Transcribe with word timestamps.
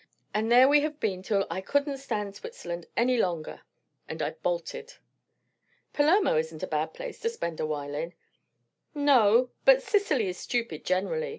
And 0.33 0.51
there 0.51 0.67
we 0.67 0.81
have 0.81 0.99
been 0.99 1.21
till 1.21 1.45
I 1.51 1.61
couldn't 1.61 1.99
stand 1.99 2.33
Switzerland 2.35 2.87
any 2.97 3.17
longer; 3.19 3.61
and 4.09 4.19
I 4.19 4.31
bolted." 4.31 4.95
"Palermo 5.93 6.37
isn't 6.37 6.63
a 6.63 6.67
bad 6.67 6.95
place 6.95 7.19
to 7.19 7.29
spend 7.29 7.59
a 7.59 7.67
while 7.67 7.93
in." 7.93 8.15
"No; 8.95 9.51
but 9.63 9.83
Sicily 9.83 10.27
is 10.27 10.39
stupid 10.39 10.85
generally. 10.85 11.29